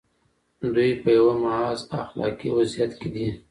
[0.73, 3.27] دوی په یوه محض اخلاقي وضعیت کې دي.